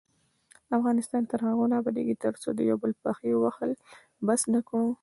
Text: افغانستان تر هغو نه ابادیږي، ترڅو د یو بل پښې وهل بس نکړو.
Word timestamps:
افغانستان 0.77 1.23
تر 1.31 1.39
هغو 1.47 1.63
نه 1.71 1.75
ابادیږي، 1.81 2.15
ترڅو 2.23 2.49
د 2.53 2.59
یو 2.69 2.77
بل 2.83 2.91
پښې 3.03 3.31
وهل 3.41 3.71
بس 4.27 4.41
نکړو. 4.53 4.85